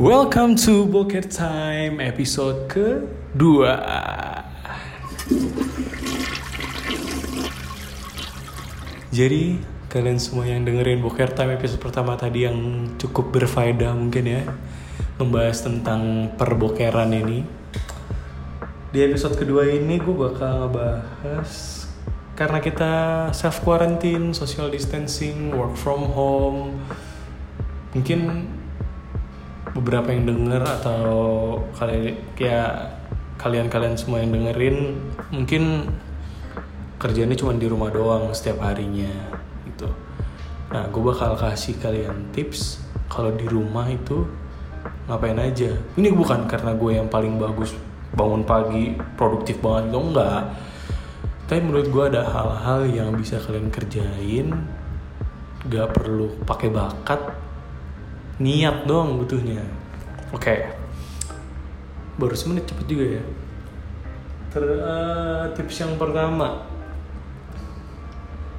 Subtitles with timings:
[0.00, 3.76] Welcome to Boker Time episode kedua.
[9.12, 9.60] Jadi
[9.92, 14.48] kalian semua yang dengerin Boker Time episode pertama tadi yang cukup berfaedah mungkin ya
[15.20, 17.44] membahas tentang perbokeran ini.
[18.96, 21.84] Di episode kedua ini gue bakal ngebahas
[22.32, 22.92] karena kita
[23.36, 26.80] self quarantine, social distancing, work from home.
[27.92, 28.48] Mungkin
[29.72, 31.12] beberapa yang denger atau
[31.76, 32.92] kalian ya
[33.40, 34.94] kalian-kalian semua yang dengerin
[35.32, 35.88] mungkin
[37.00, 39.10] kerjanya cuma di rumah doang setiap harinya
[39.66, 39.90] gitu.
[40.70, 42.78] Nah, gue bakal kasih kalian tips
[43.10, 44.24] kalau di rumah itu
[45.10, 45.74] ngapain aja.
[45.98, 47.74] Ini bukan karena gue yang paling bagus
[48.14, 50.42] bangun pagi produktif banget gitu enggak.
[51.50, 54.48] Tapi menurut gue ada hal-hal yang bisa kalian kerjain
[55.68, 57.20] gak perlu pakai bakat
[58.40, 59.60] niat doang butuhnya.
[60.32, 60.68] Oke.
[62.16, 63.24] Baru semenit cepet juga ya.
[64.52, 66.64] Ter, uh, tips yang pertama.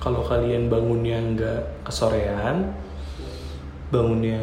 [0.00, 2.76] Kalau kalian bangunnya nggak kesorean
[3.94, 4.40] bangunnya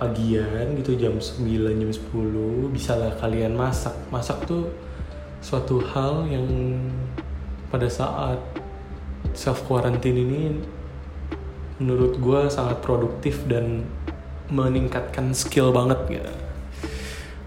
[0.00, 1.44] pagian gitu jam 9
[1.76, 3.92] jam 10 bisa lah kalian masak.
[4.08, 4.72] Masak tuh
[5.44, 6.48] suatu hal yang
[7.68, 8.40] pada saat
[9.36, 10.42] self quarantine ini
[11.76, 13.84] menurut gue sangat produktif dan
[14.50, 16.34] meningkatkan skill banget gitu.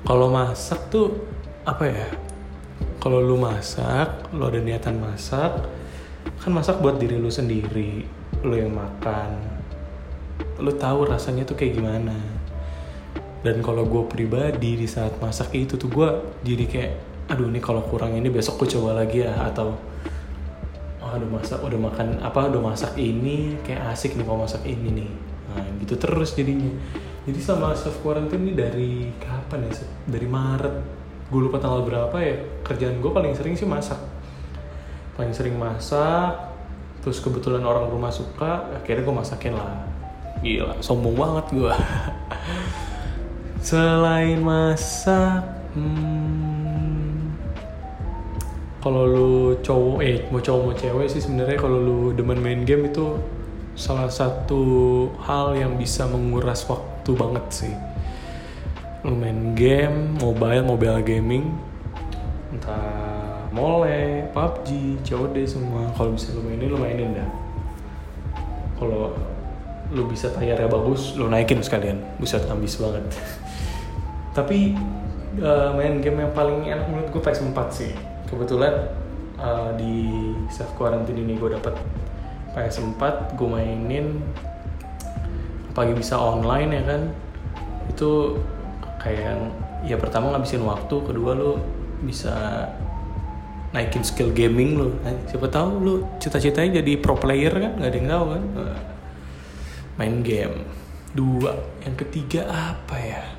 [0.03, 1.15] Kalau masak tuh
[1.63, 2.07] apa ya?
[2.99, 5.63] Kalau lu masak, lu ada niatan masak,
[6.43, 8.03] kan masak buat diri lu sendiri,
[8.43, 9.39] lu yang makan.
[10.59, 12.15] Lu tahu rasanya tuh kayak gimana.
[13.39, 16.09] Dan kalau gue pribadi di saat masak itu tuh gue
[16.43, 16.91] jadi kayak,
[17.31, 19.79] aduh nih kalau kurang ini besok gue coba lagi ya atau
[20.99, 24.89] oh, udah masak udah makan apa udah masak ini kayak asik nih kalau masak ini
[24.91, 25.09] nih
[25.53, 26.69] nah gitu terus jadinya.
[27.25, 29.73] Jadi sama self quarantine ini dari kapan ya
[30.05, 30.75] dari Maret.
[31.29, 33.99] Gue lupa tanggal berapa ya kerjaan gue paling sering sih masak.
[35.17, 36.49] Paling sering masak
[36.99, 39.85] terus kebetulan orang rumah suka akhirnya gue masakin lah.
[40.39, 41.75] Gila sombong banget gue
[43.59, 45.43] selain masak
[45.75, 47.35] hmm,
[48.79, 52.87] kalau lu cowok eh mau cowok mau cewek sih sebenarnya kalau lu demen main game
[52.87, 53.19] itu
[53.79, 57.73] salah satu hal yang bisa menguras waktu banget sih.
[59.07, 61.55] Lu main game mobile mobile gaming
[62.51, 65.87] entah mole PUBG COD semua.
[65.95, 67.29] Kalau bisa lu mainin lu mainin dah.
[68.75, 69.15] Kalau
[69.95, 72.03] lu bisa tayarnya bagus lu naikin sekalian.
[72.19, 73.07] Bisa tambis banget.
[74.37, 74.75] Tapi
[75.39, 77.95] uh, main game yang paling enak menurut gue PS4 sih.
[78.27, 78.91] Kebetulan
[79.39, 81.79] uh, di self quarantine ini gue dapet
[82.55, 84.21] PS4 gue mainin
[85.73, 87.01] pagi bisa online ya kan?
[87.89, 88.41] Itu
[88.99, 89.53] kayak
[89.87, 91.55] ya pertama ngabisin waktu kedua lu
[92.03, 92.67] bisa
[93.71, 94.89] naikin skill gaming lu.
[95.05, 97.71] Nah, siapa tahu lu cita-citanya jadi pro player kan?
[97.77, 98.43] Nggak ada yang tahu kan?
[100.01, 100.55] Main game.
[101.13, 101.53] Dua.
[101.85, 103.38] Yang ketiga apa ya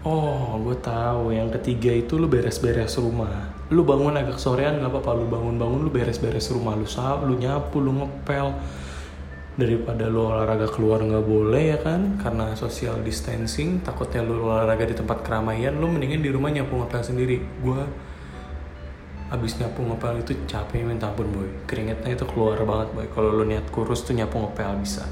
[0.00, 1.36] Oh, gue tahu.
[1.36, 3.52] Yang ketiga itu lu beres-beres rumah.
[3.68, 5.12] Lu bangun agak sorean nggak apa-apa.
[5.12, 6.72] Lu bangun-bangun lu beres-beres rumah.
[6.72, 8.56] Lu sah, lu nyapu, lu ngepel.
[9.60, 12.16] Daripada lu olahraga keluar nggak boleh ya kan?
[12.16, 13.84] Karena social distancing.
[13.84, 15.76] Takutnya lu olahraga di tempat keramaian.
[15.76, 17.36] Lu mendingan di rumah nyapu ngepel sendiri.
[17.60, 17.84] Gue
[19.28, 21.48] abis nyapu ngepel itu capek minta ampun boy.
[21.68, 23.04] Keringetnya itu keluar banget boy.
[23.12, 25.04] Kalau lu niat kurus tuh nyapu ngepel bisa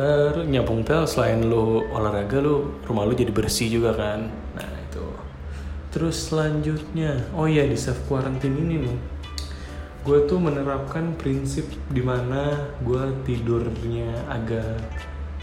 [0.00, 4.32] terus nyambung pel selain lu olahraga lu rumah lu jadi bersih juga kan?
[4.56, 5.04] Nah itu.
[5.92, 8.98] Terus selanjutnya oh iya di self quarantine ini nih
[10.00, 14.80] gue tuh menerapkan prinsip di mana gue tidurnya agak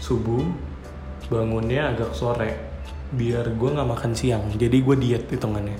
[0.02, 0.42] subuh
[1.30, 2.58] bangunnya agak sore
[3.14, 4.42] biar gue nggak makan siang.
[4.58, 5.78] Jadi gue diet hitungannya.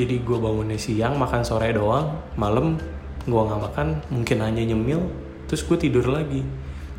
[0.00, 2.80] Jadi gue bangunnya siang makan sore doang malam
[3.28, 5.04] gue nggak makan mungkin hanya nyemil
[5.46, 6.42] terus gue tidur lagi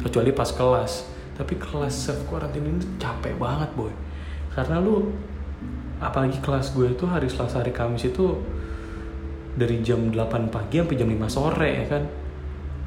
[0.01, 1.05] kecuali pas kelas.
[1.33, 3.89] Tapi kelas self quarantine ini capek banget boy.
[4.53, 5.09] Karena lu
[5.97, 8.37] apalagi kelas gue itu hari Selasa hari Kamis itu
[9.53, 12.03] dari jam 8 pagi sampai jam 5 sore ya kan?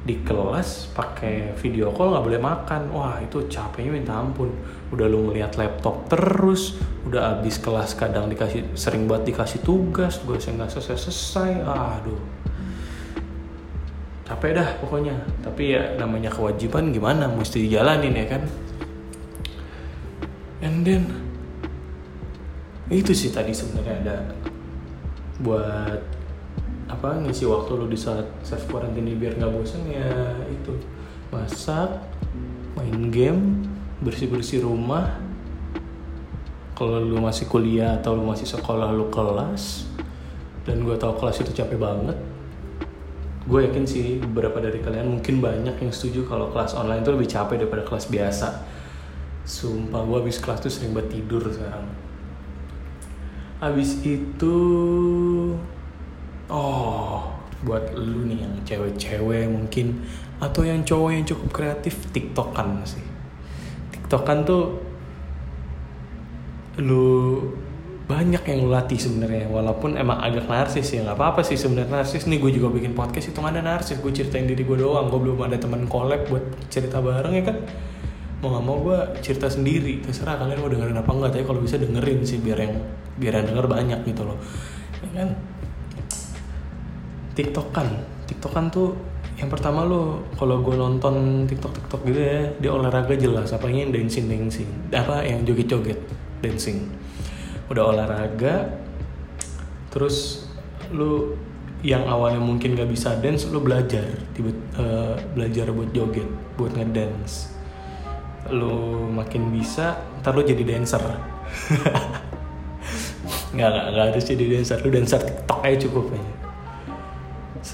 [0.06, 2.82] Di kelas pakai video call nggak boleh makan.
[2.94, 4.54] Wah itu capeknya minta ampun.
[4.94, 10.38] Udah lu ngeliat laptop terus udah abis kelas kadang dikasih sering buat dikasih tugas gue
[10.38, 12.45] nggak selesai selesai aduh
[14.26, 15.14] capek dah pokoknya.
[15.40, 17.30] Tapi ya namanya kewajiban gimana?
[17.30, 18.42] Mesti dijalanin ya kan?
[20.60, 21.06] And then
[22.90, 24.16] itu sih tadi sebenarnya ada
[25.42, 26.00] buat
[26.86, 30.10] apa ngisi waktu lu di saat self quarantine biar nggak bosan ya
[30.50, 30.74] itu.
[31.30, 32.02] Masak
[32.74, 33.62] main game
[34.02, 35.22] bersih bersih rumah.
[36.76, 39.88] Kalau lu masih kuliah atau lu masih sekolah lu kelas.
[40.66, 42.18] Dan gue tahu kelas itu capek banget
[43.46, 47.30] gue yakin sih beberapa dari kalian mungkin banyak yang setuju kalau kelas online itu lebih
[47.30, 48.48] capek daripada kelas biasa.
[49.46, 51.86] Sumpah gue habis kelas tuh sering banget tidur sekarang.
[53.62, 54.56] Habis itu
[56.50, 57.30] oh
[57.62, 60.02] buat lu nih yang cewek-cewek mungkin
[60.42, 63.06] atau yang cowok yang cukup kreatif tiktokan sih.
[63.94, 64.82] Tiktokan tuh
[66.82, 67.40] lu
[68.06, 72.30] banyak yang lu latih sebenarnya walaupun emang agak narsis ya nggak apa-apa sih sebenarnya narsis.
[72.30, 73.98] Nih gue juga bikin podcast itu ada narsis.
[73.98, 77.58] Gue ceritain diri gue doang gue belum ada teman collab buat cerita bareng ya kan?
[78.46, 81.82] Mau nggak mau gue cerita sendiri terserah kalian mau dengerin apa enggak tapi kalau bisa
[81.82, 82.74] dengerin sih biar yang
[83.18, 84.38] biar yang denger banyak gitu loh.
[85.02, 85.28] Ya kan?
[87.34, 87.88] Tiktokan.
[88.30, 88.94] Tiktokan tuh
[89.36, 93.92] yang pertama lo kalau gue nonton tiktok tiktok gitu ya dia olahraga jelas apa yang
[93.92, 94.64] dancing dancing
[94.96, 96.00] apa yang joget joget
[96.40, 96.88] dancing
[97.66, 98.70] udah olahraga
[99.90, 100.46] terus
[100.92, 101.34] lu
[101.84, 106.26] yang awalnya mungkin gak bisa dance lu belajar tiba uh, belajar buat joget
[106.56, 107.52] buat ngedance.
[108.50, 111.02] Lu makin bisa ntar lu jadi dancer.
[113.56, 116.45] Nggak nggak harus jadi dancer lu dancer tiktok aja cukup aja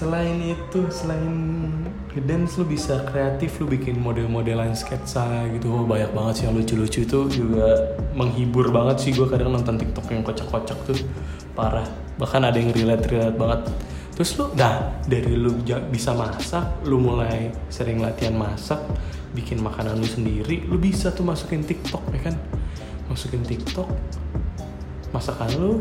[0.02, 1.30] selain itu selain
[2.10, 5.70] ngedance lu bisa kreatif lu bikin model-modelan sketsa gitu.
[5.70, 10.10] Oh, banyak banget sih yang lucu-lucu itu juga menghibur banget sih gue kadang nonton tiktok
[10.10, 10.98] yang kocak-kocak tuh.
[11.54, 11.86] Parah.
[12.18, 13.60] Bahkan ada yang relate-relate banget.
[14.18, 15.54] Terus lu nah dari lu
[15.88, 18.82] bisa masak lu mulai sering latihan masak
[19.32, 22.34] bikin makanan lu sendiri lu bisa tuh masukin tiktok ya kan?
[23.06, 23.86] Masukin tiktok
[25.14, 25.72] masakan lu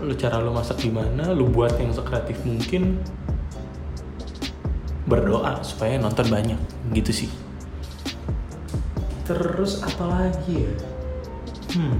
[0.00, 2.96] lu cara lu masak gimana lu buat yang sekreatif mungkin
[5.10, 6.60] berdoa supaya nonton banyak
[6.94, 7.30] gitu sih.
[9.26, 10.74] Terus apa lagi ya?
[11.74, 11.98] Hmm.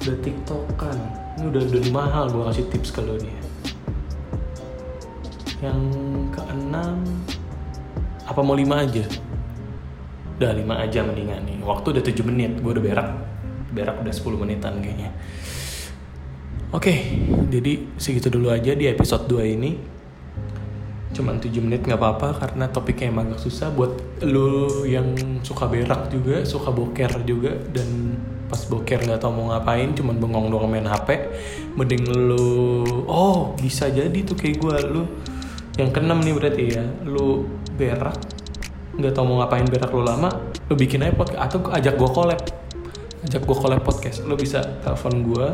[0.00, 0.96] Udah tiktokan.
[1.36, 3.36] Ini udah udah mahal gue kasih tips lo nih.
[5.60, 5.80] Yang
[6.32, 7.04] keenam
[8.24, 9.04] apa mau lima aja?
[10.40, 11.60] Udah lima aja mendingan nih.
[11.60, 13.08] Waktu udah 7 menit gue udah berak.
[13.76, 15.12] Berak udah 10 menitan kayaknya.
[16.72, 16.96] Oke
[17.50, 19.99] jadi segitu dulu aja di episode 2 ini
[21.10, 26.06] cuman 7 menit nggak apa-apa karena topiknya emang agak susah buat lu yang suka berak
[26.10, 27.54] juga suka boker juga.
[27.70, 28.14] Dan
[28.50, 31.08] pas boker nggak tau mau ngapain cuman bengong doang main HP
[31.78, 35.02] mending lu oh bisa jadi tuh kayak gue lu
[35.78, 37.46] yang keenam nih berarti ya lu
[37.78, 38.18] berak
[38.98, 40.34] nggak tau mau ngapain berak lu lama
[40.66, 42.40] lu bikin aja podcast atau ajak gue collab.
[43.20, 45.46] Ajak gue collab podcast lu bisa telepon gue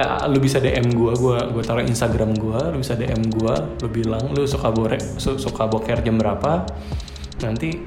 [0.00, 3.54] eh, lu bisa DM gue, gue gue taruh Instagram gue, lu bisa DM gue,
[3.84, 6.64] lu bilang lu suka borek, su suka boker jam berapa,
[7.44, 7.84] nanti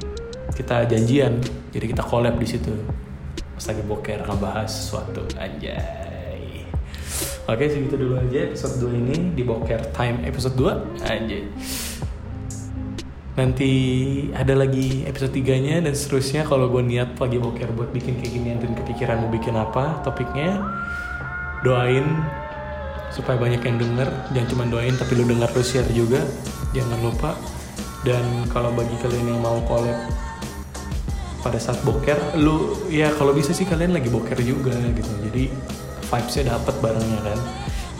[0.53, 1.41] kita janjian,
[1.73, 2.73] jadi kita collab di situ.
[3.57, 6.13] Pas lagi boker ngebahas sesuatu anjay.
[7.43, 11.43] Oke segitu dulu aja episode 2 ini di Boker Time episode 2 anjay.
[13.35, 13.71] Nanti
[14.31, 18.31] ada lagi episode 3 nya dan seterusnya kalau gue niat lagi boker buat bikin kayak
[18.31, 20.61] gini dan kepikiran mau bikin apa topiknya
[21.63, 22.05] doain
[23.09, 24.09] supaya banyak yang denger.
[24.35, 26.21] Jangan cuma doain tapi lu dengar lu share juga.
[26.75, 27.31] Jangan lupa.
[28.03, 29.95] Dan kalau bagi kalian yang mau collab
[31.43, 35.11] pada saat boker lu ya kalau bisa sih kalian lagi boker juga gitu.
[35.31, 35.49] Jadi
[36.11, 37.39] vibesnya dapet barengnya kan.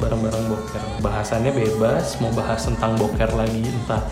[0.03, 0.84] Bareng-bareng boker.
[1.00, 2.20] Bahasannya bebas.
[2.20, 4.03] Mau bahas tentang boker lagi entah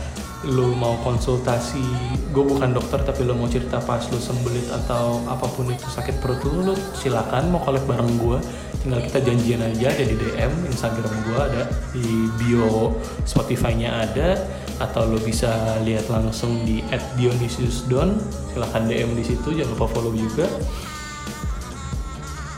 [0.41, 1.85] lu mau konsultasi
[2.33, 6.17] gue bukan dokter tapi lu mau cerita pas lu sembelit atau apa pun itu sakit
[6.17, 8.37] perut lu, lu silakan mau collab bareng gue
[8.81, 12.09] tinggal kita janjian aja ada di DM Instagram gue ada di
[12.41, 12.97] bio
[13.29, 14.41] Spotify-nya ada
[14.81, 18.17] atau lo bisa lihat langsung di @dionysiusdon
[18.49, 20.49] silahkan DM di situ jangan lupa follow juga.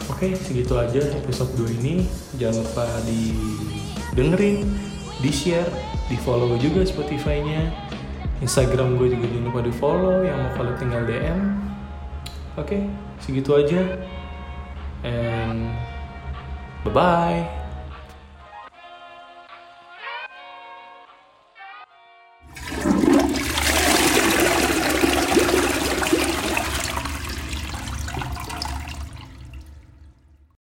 [0.08, 2.08] Oke segitu aja episode 2 ini.
[2.40, 3.36] Jangan lupa di
[4.16, 4.64] dengerin
[5.20, 7.72] di share di follow juga Spotify-nya.
[8.44, 11.40] Instagram gue juga jangan lupa di follow yang mau kalau tinggal DM
[12.60, 12.78] oke
[13.24, 13.82] segitu aja.
[15.04, 15.72] And
[16.84, 17.63] bye bye